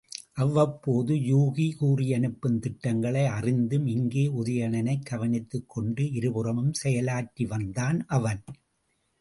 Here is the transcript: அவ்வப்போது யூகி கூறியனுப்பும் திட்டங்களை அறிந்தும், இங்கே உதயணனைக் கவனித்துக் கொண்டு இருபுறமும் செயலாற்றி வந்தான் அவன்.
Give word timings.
அவ்வப்போது 0.33 1.15
யூகி 1.15 1.71
கூறியனுப்பும் 1.81 2.59
திட்டங்களை 2.59 3.25
அறிந்தும், 3.25 3.85
இங்கே 3.87 4.27
உதயணனைக் 4.27 5.05
கவனித்துக் 5.05 5.69
கொண்டு 5.69 6.11
இருபுறமும் 6.11 6.71
செயலாற்றி 6.83 7.47
வந்தான் 7.47 8.05
அவன். 8.07 8.43